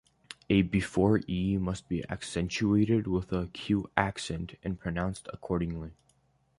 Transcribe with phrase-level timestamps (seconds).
[0.49, 5.91] A before e must be accentuated with the acute accent, and pronounced accordingly.